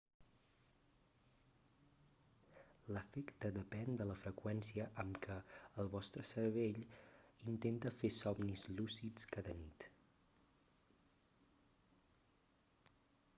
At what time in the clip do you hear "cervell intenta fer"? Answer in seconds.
6.31-8.13